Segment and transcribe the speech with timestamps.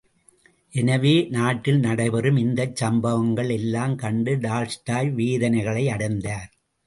[0.73, 6.49] எனவே, நாட்டிலே நடைபெறும் இந்தச்சம்பவங்கள் எல்லாம் கண்டு டால்ஸ்டாய் வேதனைகளை அடைந்தார்.